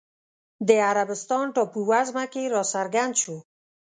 د 0.67 0.69
عربستان 0.89 1.45
ټاپووزمه 1.55 2.25
کې 2.33 2.43
راڅرګند 2.53 3.13
شو 3.21 3.37